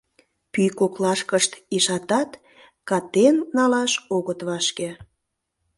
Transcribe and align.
Пӱй 0.51 0.69
коклашкышт 0.79 1.51
ишатат, 1.75 2.31
катен 2.89 3.35
налаш 3.55 3.93
огыт 4.15 4.39
вашке. 4.47 4.89